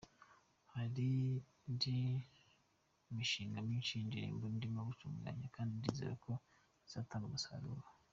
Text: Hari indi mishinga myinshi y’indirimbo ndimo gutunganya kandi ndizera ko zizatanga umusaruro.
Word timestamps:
Hari 0.73 1.07
indi 1.69 1.93
mishinga 3.15 3.57
myinshi 3.67 3.91
y’indirimbo 3.93 4.45
ndimo 4.55 4.79
gutunganya 4.89 5.45
kandi 5.55 5.71
ndizera 5.77 6.13
ko 6.25 6.31
zizatanga 6.87 7.25
umusaruro. 7.27 7.83